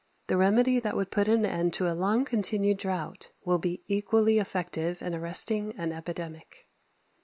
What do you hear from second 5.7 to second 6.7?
an epidemic.